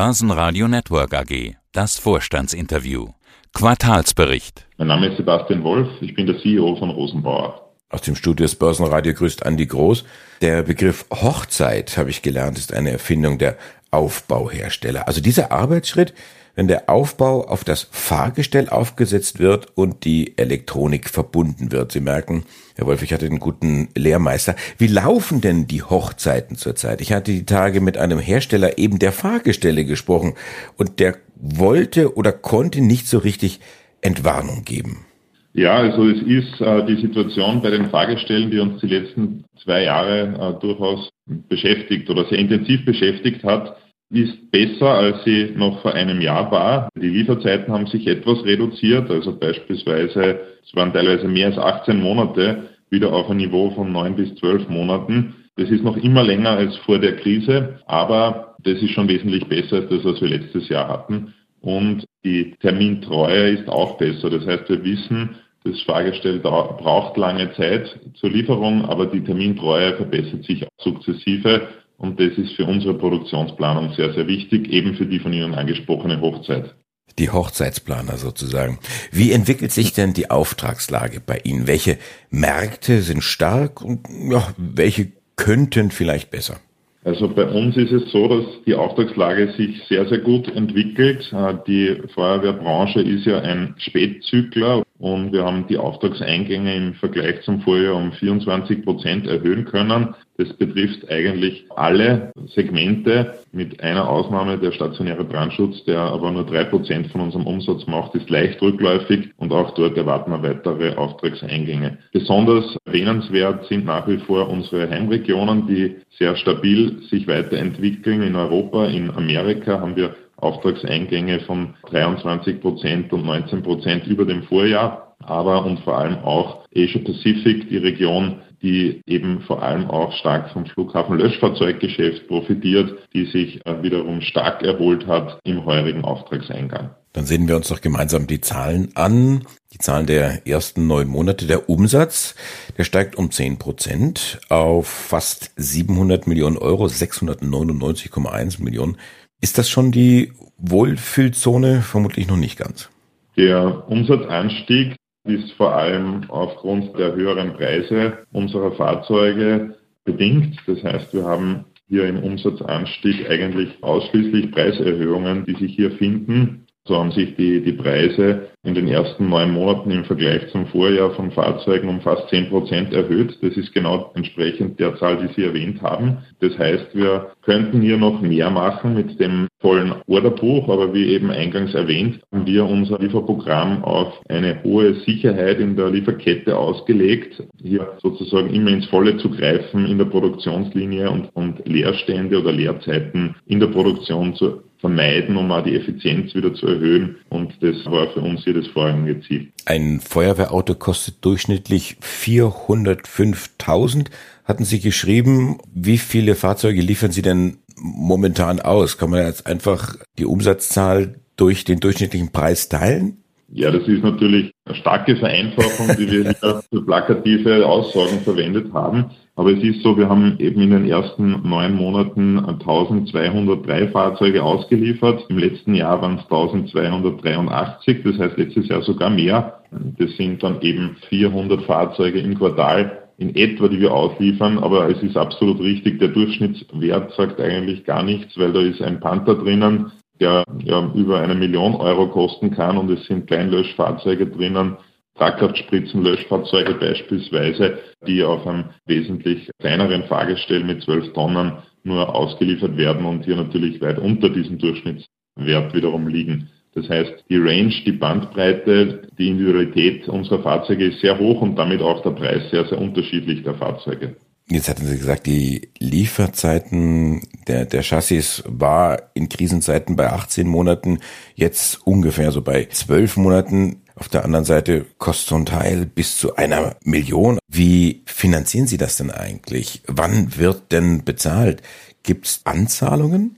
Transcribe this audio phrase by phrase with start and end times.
[0.00, 1.56] Börsenradio Network AG.
[1.72, 3.08] Das Vorstandsinterview.
[3.52, 4.64] Quartalsbericht.
[4.76, 5.88] Mein Name ist Sebastian Wolf.
[6.00, 7.72] Ich bin der CEO von Rosenbauer.
[7.90, 10.04] Aus dem Studio des Börsenradio grüßt Andi Groß.
[10.40, 13.58] Der Begriff Hochzeit, habe ich gelernt, ist eine Erfindung der
[13.90, 15.08] Aufbauhersteller.
[15.08, 16.14] Also dieser Arbeitsschritt,
[16.58, 21.92] wenn der Aufbau auf das Fahrgestell aufgesetzt wird und die Elektronik verbunden wird.
[21.92, 22.42] Sie merken,
[22.74, 24.56] Herr Wolf, ich hatte einen guten Lehrmeister.
[24.76, 27.00] Wie laufen denn die Hochzeiten zurzeit?
[27.00, 30.34] Ich hatte die Tage mit einem Hersteller eben der Fahrgestelle gesprochen
[30.76, 33.60] und der wollte oder konnte nicht so richtig
[34.00, 35.06] Entwarnung geben.
[35.52, 39.84] Ja, also es ist äh, die Situation bei den Fahrgestellen, die uns die letzten zwei
[39.84, 41.08] Jahre äh, durchaus
[41.48, 43.76] beschäftigt oder sehr intensiv beschäftigt hat
[44.10, 46.88] ist besser, als sie noch vor einem Jahr war.
[46.96, 52.70] Die Lieferzeiten haben sich etwas reduziert, also beispielsweise, es waren teilweise mehr als 18 Monate,
[52.90, 55.34] wieder auf ein Niveau von neun bis zwölf Monaten.
[55.56, 59.76] Das ist noch immer länger als vor der Krise, aber das ist schon wesentlich besser
[59.76, 61.34] als das, was wir letztes Jahr hatten.
[61.60, 64.30] Und die Termintreue ist auch besser.
[64.30, 70.44] Das heißt, wir wissen, das Fahrgestell braucht lange Zeit zur Lieferung, aber die Termintreue verbessert
[70.44, 71.68] sich sukzessive
[71.98, 76.20] und das ist für unsere Produktionsplanung sehr, sehr wichtig, eben für die von Ihnen angesprochene
[76.20, 76.74] Hochzeit.
[77.18, 78.78] Die Hochzeitsplaner sozusagen.
[79.10, 81.66] Wie entwickelt sich denn die Auftragslage bei Ihnen?
[81.66, 81.98] Welche
[82.30, 86.60] Märkte sind stark und ja, welche könnten vielleicht besser?
[87.04, 91.32] Also bei uns ist es so, dass die Auftragslage sich sehr, sehr gut entwickelt.
[91.32, 97.60] Äh, die Feuerwehrbranche ist ja ein Spätzykler und wir haben die Auftragseingänge im Vergleich zum
[97.60, 100.14] Vorjahr um 24 Prozent erhöhen können.
[100.36, 106.64] Das betrifft eigentlich alle Segmente, mit einer Ausnahme der stationäre Brandschutz, der aber nur drei
[106.64, 111.98] Prozent von unserem Umsatz macht, ist leicht rückläufig und auch dort erwarten wir weitere Auftragseingänge.
[112.12, 118.22] Besonders erwähnenswert sind nach wie vor unsere Heimregionen, die sehr stabil sich weiterentwickeln.
[118.22, 124.44] In Europa, in Amerika haben wir Auftragseingänge von 23 Prozent und 19 Prozent über dem
[124.44, 130.12] Vorjahr, aber und vor allem auch Asia Pacific, die Region, die eben vor allem auch
[130.12, 136.90] stark vom Flughafen Löschfahrzeuggeschäft profitiert, die sich äh, wiederum stark erholt hat im heurigen Auftragseingang.
[137.12, 139.44] Dann sehen wir uns doch gemeinsam die Zahlen an.
[139.72, 141.46] Die Zahlen der ersten neun Monate.
[141.46, 142.34] Der Umsatz,
[142.76, 148.96] der steigt um 10 Prozent auf fast 700 Millionen Euro, 699,1 Millionen.
[149.40, 151.82] Ist das schon die Wohlfühlzone?
[151.82, 152.90] Vermutlich noch nicht ganz.
[153.36, 160.56] Der Umsatzanstieg ist vor allem aufgrund der höheren Preise unserer Fahrzeuge bedingt.
[160.66, 166.66] Das heißt, wir haben hier im Umsatzanstieg eigentlich ausschließlich Preiserhöhungen, die sich hier finden.
[166.84, 171.12] So haben sich die, die Preise in den ersten neun Monaten im Vergleich zum Vorjahr
[171.12, 173.38] von Fahrzeugen um fast zehn Prozent erhöht.
[173.40, 176.18] Das ist genau entsprechend der Zahl, die Sie erwähnt haben.
[176.40, 181.30] Das heißt, wir könnten hier noch mehr machen mit dem vollen Orderbuch, aber wie eben
[181.30, 187.92] eingangs erwähnt, haben wir unser Lieferprogramm auf eine hohe Sicherheit in der Lieferkette ausgelegt, hier
[188.02, 193.60] sozusagen immer ins Volle zu greifen in der Produktionslinie und, und Leerstände oder Leerzeiten in
[193.60, 197.16] der Produktion zu vermeiden, um auch die Effizienz wieder zu erhöhen.
[197.28, 199.52] Und das war für uns das vorrangige Ziel.
[199.64, 204.08] Ein Feuerwehrauto kostet durchschnittlich 405.000.
[204.44, 208.98] Hatten Sie geschrieben, wie viele Fahrzeuge liefern Sie denn momentan aus?
[208.98, 213.22] Kann man jetzt einfach die Umsatzzahl durch den durchschnittlichen Preis teilen?
[213.50, 219.10] Ja, das ist natürlich eine starke Vereinfachung, die wir hier für plakative Aussagen verwendet haben.
[219.38, 225.26] Aber es ist so, wir haben eben in den ersten neun Monaten 1203 Fahrzeuge ausgeliefert.
[225.28, 229.60] Im letzten Jahr waren es 1283, das heißt letztes Jahr sogar mehr.
[229.70, 234.58] Das sind dann eben 400 Fahrzeuge im Quartal in etwa, die wir ausliefern.
[234.58, 238.98] Aber es ist absolut richtig, der Durchschnittswert sagt eigentlich gar nichts, weil da ist ein
[238.98, 244.78] Panther drinnen, der ja, über eine Million Euro kosten kann und es sind Kleinlöschfahrzeuge drinnen,
[245.18, 251.52] Tragkraftspritzen-Löschfahrzeuge beispielsweise, die auf einem wesentlich kleineren Fahrgestell mit 12 Tonnen
[251.84, 256.50] nur ausgeliefert werden und hier natürlich weit unter diesem Durchschnittswert wiederum liegen.
[256.74, 261.80] Das heißt, die Range, die Bandbreite, die Individualität unserer Fahrzeuge ist sehr hoch und damit
[261.80, 264.16] auch der Preis sehr, sehr unterschiedlich der Fahrzeuge.
[264.50, 271.00] Jetzt hatten Sie gesagt, die Lieferzeiten der, der Chassis war in Krisenzeiten bei 18 Monaten,
[271.34, 273.82] jetzt ungefähr so bei 12 Monaten.
[273.98, 277.38] Auf der anderen Seite kostet so ein Teil bis zu einer Million.
[277.48, 279.82] Wie finanzieren Sie das denn eigentlich?
[279.88, 281.62] Wann wird denn bezahlt?
[282.04, 283.36] Gibt es Anzahlungen?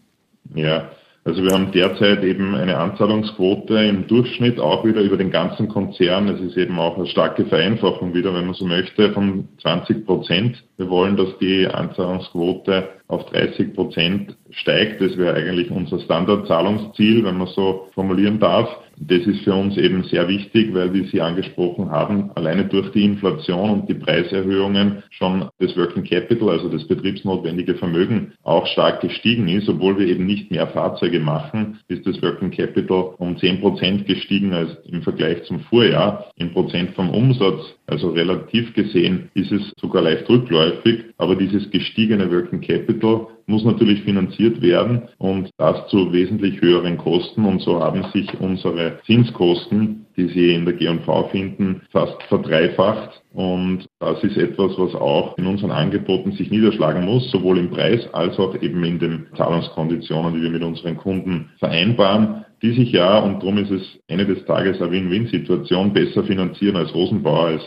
[0.55, 0.91] Ja,
[1.25, 6.29] also wir haben derzeit eben eine Anzahlungsquote im Durchschnitt auch wieder über den ganzen Konzern.
[6.29, 10.63] Es ist eben auch eine starke Vereinfachung wieder, wenn man so möchte, von 20 Prozent.
[10.77, 15.01] Wir wollen, dass die Anzahlungsquote auf 30 Prozent steigt.
[15.01, 18.69] Das wäre eigentlich unser Standardzahlungsziel, wenn man so formulieren darf.
[19.03, 23.05] Das ist für uns eben sehr wichtig, weil, wie Sie angesprochen haben, alleine durch die
[23.05, 29.49] Inflation und die Preiserhöhungen schon das Working Capital, also das betriebsnotwendige Vermögen, auch stark gestiegen
[29.49, 29.71] ist.
[29.71, 34.53] Obwohl wir eben nicht mehr Fahrzeuge machen, ist das Working Capital um 10 Prozent gestiegen
[34.53, 36.31] als im Vergleich zum Vorjahr.
[36.37, 41.05] In Prozent vom Umsatz, also relativ gesehen, ist es sogar leicht rückläufig.
[41.17, 47.45] Aber dieses gestiegene Working Capital muss natürlich finanziert werden und das zu wesentlich höheren Kosten.
[47.45, 53.23] Und so haben sich unsere Zinskosten, die Sie in der G&V finden, fast verdreifacht.
[53.33, 58.09] Und das ist etwas, was auch in unseren Angeboten sich niederschlagen muss, sowohl im Preis
[58.13, 63.19] als auch eben in den Zahlungskonditionen, die wir mit unseren Kunden vereinbaren die sich ja,
[63.21, 67.63] und darum ist es Ende des Tages eine Win-Win-Situation, besser finanzieren als Rosenbauer, als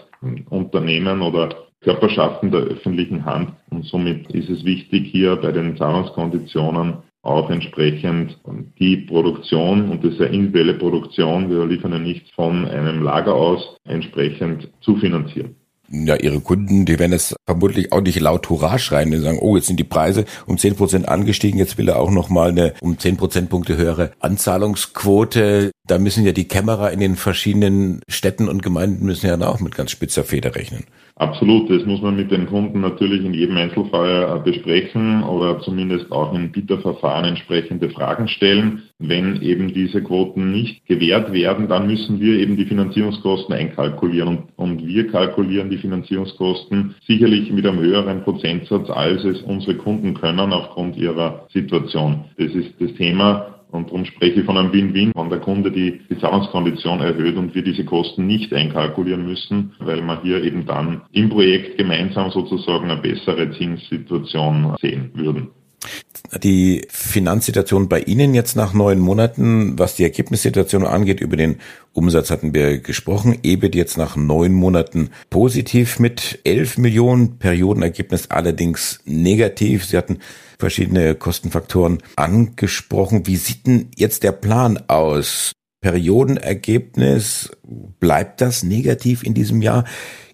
[0.50, 1.50] Unternehmen oder
[1.84, 3.52] Körperschaften der öffentlichen Hand.
[3.70, 8.38] Und somit ist es wichtig, hier bei den Zahlungskonditionen auch entsprechend
[8.80, 13.34] die Produktion und das ist ja individuelle Produktion, wir liefern ja nichts von einem Lager
[13.34, 15.56] aus, entsprechend zu finanzieren
[15.94, 19.56] ja, ihre Kunden, die werden es vermutlich auch nicht laut Hurra schreien, die sagen, oh,
[19.56, 22.98] jetzt sind die Preise um zehn Prozent angestiegen, jetzt will er auch nochmal eine um
[22.98, 25.72] zehn Prozentpunkte höhere Anzahlungsquote.
[25.86, 29.76] Da müssen ja die Kämmerer in den verschiedenen Städten und Gemeinden müssen ja auch mit
[29.76, 30.86] ganz spitzer Feder rechnen.
[31.16, 36.10] Absolut, das muss man mit den Kunden natürlich in jedem Einzelfall äh, besprechen oder zumindest
[36.10, 38.84] auch in Bieterverfahren entsprechende Fragen stellen.
[38.98, 44.44] Wenn eben diese Quoten nicht gewährt werden, dann müssen wir eben die Finanzierungskosten einkalkulieren und,
[44.56, 50.54] und wir kalkulieren die Finanzierungskosten sicherlich mit einem höheren Prozentsatz, als es unsere Kunden können
[50.54, 52.24] aufgrund ihrer Situation.
[52.38, 56.00] Das ist das Thema und darum spreche ich von einem Win-Win, wenn der Kunde die,
[56.10, 61.02] die Zahlungskondition erhöht und wir diese Kosten nicht einkalkulieren müssen, weil wir hier eben dann
[61.12, 65.50] im Projekt gemeinsam sozusagen eine bessere Zinssituation sehen würden.
[66.42, 71.58] Die Finanzsituation bei Ihnen jetzt nach neun Monaten, was die Ergebnissituation angeht, über den
[71.92, 73.38] Umsatz hatten wir gesprochen.
[73.44, 79.86] EBIT jetzt nach neun Monaten positiv mit elf Millionen, Periodenergebnis allerdings negativ.
[79.86, 80.20] Sie hatten
[80.58, 83.28] verschiedene Kostenfaktoren angesprochen.
[83.28, 85.52] Wie sieht denn jetzt der Plan aus?
[85.82, 87.52] Periodenergebnis,
[88.00, 89.84] bleibt das negativ in diesem Jahr?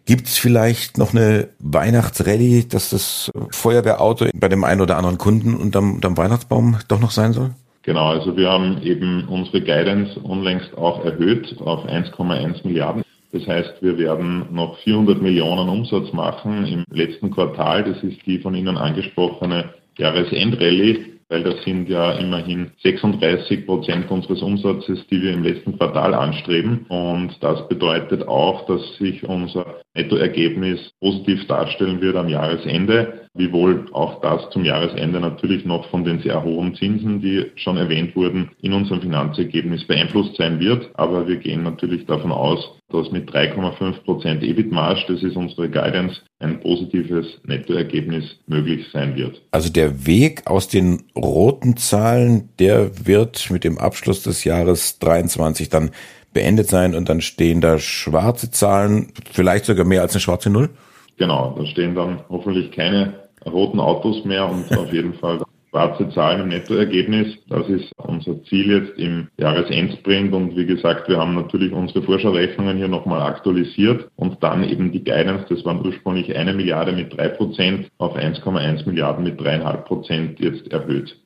[0.10, 5.54] Gibt es vielleicht noch eine Weihnachtsrallye, dass das Feuerwehrauto bei dem einen oder anderen Kunden
[5.54, 7.52] unterm, unterm Weihnachtsbaum doch noch sein soll?
[7.84, 13.04] Genau, also wir haben eben unsere Guidance unlängst auch erhöht auf 1,1 Milliarden.
[13.34, 17.84] Das heißt, wir werden noch 400 Millionen Umsatz machen im letzten Quartal.
[17.84, 24.42] Das ist die von Ihnen angesprochene Jahresendrallye weil das sind ja immerhin 36 Prozent unseres
[24.42, 26.88] Umsatzes, die wir im letzten Quartal anstreben.
[26.90, 34.22] Und das bedeutet auch, dass sich unser Nettoergebnis positiv darstellen wird am Jahresende, wiewohl auch
[34.22, 38.74] das zum Jahresende natürlich noch von den sehr hohen Zinsen, die schon erwähnt wurden, in
[38.74, 40.90] unserem Finanzergebnis beeinflusst sein wird.
[40.94, 42.60] Aber wir gehen natürlich davon aus,
[42.92, 49.42] dass mit 3,5 Prozent EBIT-Marge, das ist unsere Guidance, ein positives Nettoergebnis möglich sein wird.
[49.52, 55.70] Also der Weg aus den roten Zahlen, der wird mit dem Abschluss des Jahres 23
[55.70, 55.92] dann
[56.40, 60.70] beendet sein und dann stehen da schwarze Zahlen, vielleicht sogar mehr als eine schwarze Null?
[61.18, 63.14] Genau, da stehen dann hoffentlich keine
[63.46, 67.36] roten Autos mehr und auf jeden Fall schwarze Zahlen im Nettoergebnis.
[67.50, 72.78] Das ist unser Ziel jetzt im Jahresendsprint und wie gesagt, wir haben natürlich unsere Vorschaurechnungen
[72.78, 77.28] hier nochmal aktualisiert und dann eben die Guidance, das waren ursprünglich eine Milliarde mit drei
[77.28, 81.18] Prozent auf 1,1 Milliarden mit dreieinhalb Prozent jetzt erhöht.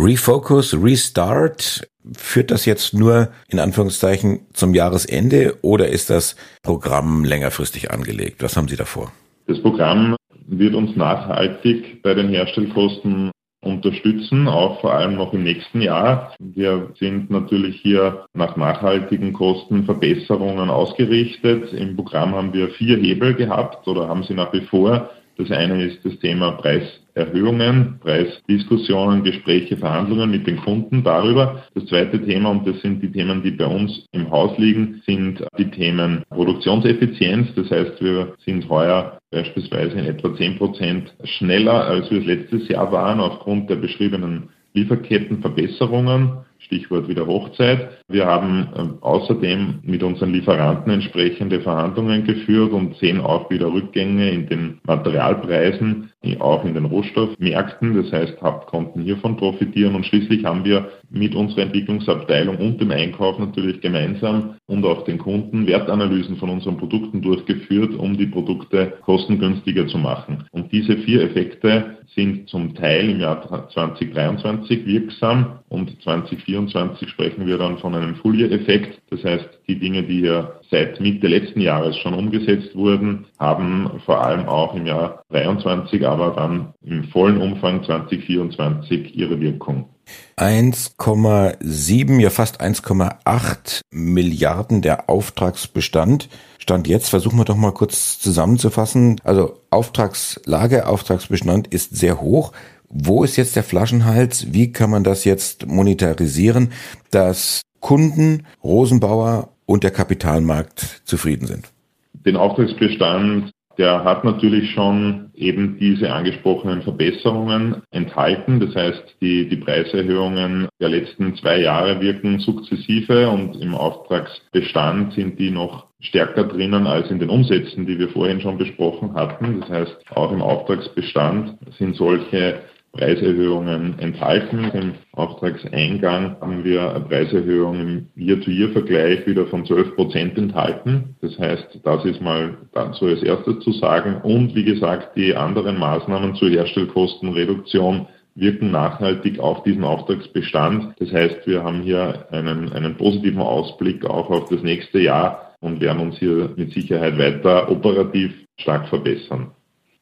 [0.00, 7.90] Refocus, Restart, führt das jetzt nur in Anführungszeichen zum Jahresende oder ist das Programm längerfristig
[7.90, 8.40] angelegt?
[8.40, 9.10] Was haben Sie davor?
[9.48, 10.14] Das Programm
[10.46, 16.32] wird uns nachhaltig bei den Herstellkosten unterstützen, auch vor allem noch im nächsten Jahr.
[16.38, 21.72] Wir sind natürlich hier nach nachhaltigen Kostenverbesserungen ausgerichtet.
[21.72, 25.10] Im Programm haben wir vier Hebel gehabt oder haben sie nach wie vor.
[25.38, 31.62] Das eine ist das Thema Preiserhöhungen, Preisdiskussionen, Gespräche, Verhandlungen mit den Kunden darüber.
[31.74, 35.44] Das zweite Thema, und das sind die Themen, die bei uns im Haus liegen, sind
[35.56, 37.54] die Themen Produktionseffizienz.
[37.54, 42.66] Das heißt, wir sind heuer beispielsweise in etwa 10 Prozent schneller, als wir es letztes
[42.66, 46.38] Jahr waren, aufgrund der beschriebenen Lieferkettenverbesserungen.
[46.58, 48.02] Stichwort wieder Hochzeit.
[48.08, 54.30] Wir haben ähm, außerdem mit unseren Lieferanten entsprechende Verhandlungen geführt und sehen auch wieder Rückgänge
[54.30, 56.10] in den Materialpreisen.
[56.40, 58.02] Auch in den Rohstoffmärkten.
[58.02, 62.90] Das heißt, Hub konnten hiervon profitieren und schließlich haben wir mit unserer Entwicklungsabteilung und dem
[62.90, 68.94] Einkauf natürlich gemeinsam und auch den Kunden Wertanalysen von unseren Produkten durchgeführt, um die Produkte
[69.02, 70.44] kostengünstiger zu machen.
[70.50, 77.58] Und diese vier Effekte sind zum Teil im Jahr 2023 wirksam und 2024 sprechen wir
[77.58, 79.00] dann von einem Full-Year-Effekt.
[79.10, 84.22] Das heißt, die Dinge, die ja seit Mitte letzten Jahres schon umgesetzt wurden, haben vor
[84.22, 89.88] allem auch im Jahr 23, aber dann im vollen Umfang 2024 ihre Wirkung.
[90.36, 96.28] 1,7, ja fast 1,8 Milliarden der Auftragsbestand.
[96.58, 99.20] Stand jetzt, versuchen wir doch mal kurz zusammenzufassen.
[99.24, 102.52] Also Auftragslage, Auftragsbestand ist sehr hoch.
[102.90, 104.52] Wo ist jetzt der Flaschenhals?
[104.52, 106.72] Wie kann man das jetzt monetarisieren,
[107.10, 111.72] dass Kunden, Rosenbauer und der Kapitalmarkt zufrieden sind?
[112.12, 118.58] Den Auftragsbestand der hat natürlich schon eben diese angesprochenen Verbesserungen enthalten.
[118.58, 125.38] Das heißt, die, die Preiserhöhungen der letzten zwei Jahre wirken sukzessive und im Auftragsbestand sind
[125.38, 129.60] die noch stärker drinnen als in den Umsätzen, die wir vorhin schon besprochen hatten.
[129.60, 132.60] Das heißt, auch im Auftragsbestand sind solche
[132.98, 134.64] Preiserhöhungen enthalten.
[134.74, 141.16] Im Auftragseingang haben wir eine Preiserhöhung im Year-to-Year-Vergleich wieder von 12 Prozent enthalten.
[141.20, 144.20] Das heißt, das ist mal dazu als erstes zu sagen.
[144.22, 150.94] Und wie gesagt, die anderen Maßnahmen zur Herstellkostenreduktion wirken nachhaltig auf diesen Auftragsbestand.
[150.98, 155.80] Das heißt, wir haben hier einen, einen positiven Ausblick auch auf das nächste Jahr und
[155.80, 159.52] werden uns hier mit Sicherheit weiter operativ stark verbessern.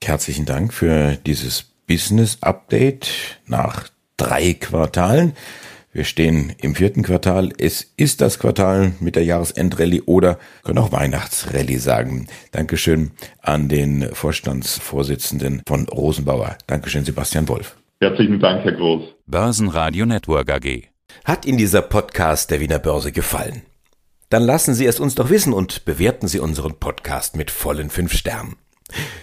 [0.02, 5.34] Herzlichen Dank für dieses Business Update nach drei Quartalen.
[5.92, 7.52] Wir stehen im vierten Quartal.
[7.56, 12.26] Es ist das Quartal mit der Jahresendrallye oder können auch Weihnachtsrallye sagen.
[12.52, 16.58] Dankeschön an den Vorstandsvorsitzenden von Rosenbauer.
[16.66, 17.76] Dankeschön, Sebastian Wolf.
[18.00, 19.04] Herzlichen Dank, Herr Groß.
[19.26, 20.82] Börsenradio Network AG.
[21.24, 23.62] Hat Ihnen dieser Podcast der Wiener Börse gefallen?
[24.28, 28.12] Dann lassen Sie es uns doch wissen und bewerten Sie unseren Podcast mit vollen fünf
[28.12, 28.56] Sternen.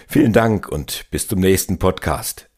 [0.08, 2.48] Vielen Dank und bis zum nächsten Podcast.